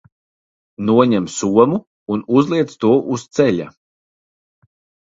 [0.87, 1.79] Noņem somu
[2.17, 3.73] un uzliec to uz ceļa.